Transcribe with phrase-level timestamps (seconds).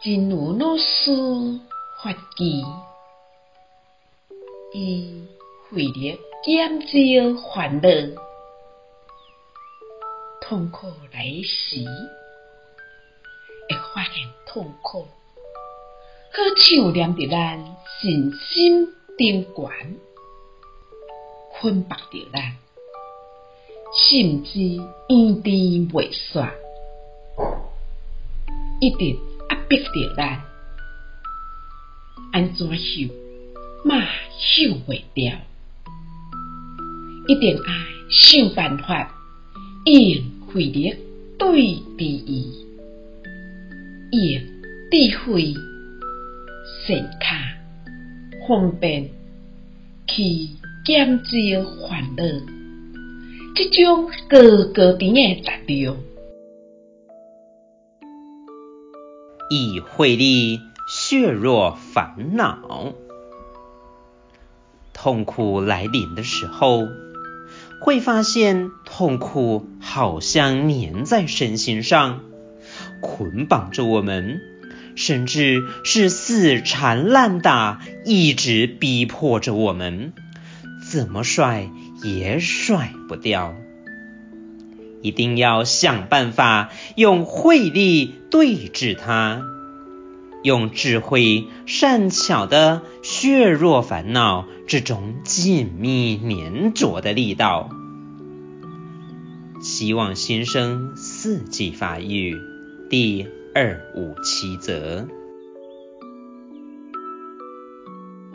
[0.00, 1.10] 真如老师
[2.00, 2.62] 法语，
[4.72, 5.24] 以
[5.68, 7.88] 慧力减少烦恼，
[10.40, 11.84] 痛苦来时，
[13.68, 17.58] 会发现痛苦，好像黏着咱
[18.00, 19.98] 身心顶悬，
[21.54, 22.56] 捆绑着咱，
[23.92, 25.50] 甚至延迟
[25.92, 26.52] 袂煞，
[28.80, 29.18] 一直
[29.68, 30.40] 逼着咱，
[32.32, 33.14] 安怎受
[33.84, 34.02] 嘛
[34.38, 35.40] 受袂了，
[37.26, 37.74] 一定爱
[38.10, 39.14] 想办法
[39.84, 40.94] 用慧力
[41.38, 42.64] 对治伊，
[44.10, 44.42] 用
[44.90, 45.54] 智慧、
[46.86, 47.36] 善卡、
[48.48, 49.10] 方便
[50.06, 50.48] 去
[50.86, 52.24] 减少烦恼，
[53.54, 54.38] 这种高
[54.72, 55.96] 高低的力量。
[59.48, 62.94] 以慧力削弱烦恼。
[64.92, 66.88] 痛苦来临的时候，
[67.80, 72.20] 会发现痛苦好像粘在身心上，
[73.00, 74.40] 捆绑着我们，
[74.96, 80.12] 甚至是死缠烂打，一直逼迫着我们，
[80.90, 81.70] 怎么甩
[82.02, 83.54] 也甩不掉。
[85.02, 89.42] 一定要想办法用慧力对治它，
[90.42, 97.70] 用智慧善巧的削弱烦恼这种紧密粘着的力道。
[99.60, 102.36] 希望新生四季发育
[102.88, 105.08] 第二五七则。